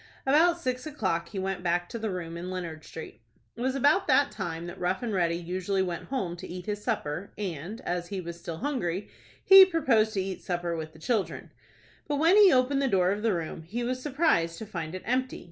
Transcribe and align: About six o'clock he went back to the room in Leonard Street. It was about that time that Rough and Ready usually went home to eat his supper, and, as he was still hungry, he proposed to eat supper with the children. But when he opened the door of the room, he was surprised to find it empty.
About 0.25 0.59
six 0.59 0.87
o'clock 0.87 1.29
he 1.29 1.37
went 1.37 1.61
back 1.61 1.87
to 1.89 1.99
the 1.99 2.09
room 2.09 2.35
in 2.35 2.49
Leonard 2.49 2.83
Street. 2.83 3.21
It 3.55 3.61
was 3.61 3.75
about 3.75 4.07
that 4.07 4.31
time 4.31 4.65
that 4.65 4.79
Rough 4.79 5.03
and 5.03 5.13
Ready 5.13 5.35
usually 5.35 5.83
went 5.83 6.05
home 6.05 6.35
to 6.37 6.47
eat 6.47 6.65
his 6.65 6.83
supper, 6.83 7.31
and, 7.37 7.81
as 7.81 8.07
he 8.07 8.19
was 8.19 8.39
still 8.39 8.57
hungry, 8.57 9.09
he 9.45 9.63
proposed 9.63 10.13
to 10.15 10.21
eat 10.23 10.41
supper 10.41 10.75
with 10.75 10.93
the 10.93 10.97
children. 10.97 11.51
But 12.07 12.15
when 12.15 12.35
he 12.35 12.51
opened 12.51 12.81
the 12.81 12.87
door 12.87 13.11
of 13.11 13.21
the 13.21 13.35
room, 13.35 13.61
he 13.61 13.83
was 13.83 14.01
surprised 14.01 14.57
to 14.57 14.65
find 14.65 14.95
it 14.95 15.03
empty. 15.05 15.39